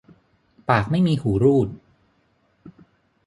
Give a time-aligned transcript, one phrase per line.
[0.69, 1.67] ปากไม่มีหูรูด